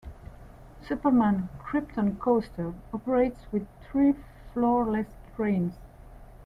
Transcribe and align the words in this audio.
"Superman: 0.81 1.49
Krypton 1.59 2.17
Coaster" 2.17 2.73
operates 2.91 3.45
with 3.51 3.67
three 3.83 4.15
floorless 4.51 5.13
trains. 5.35 5.75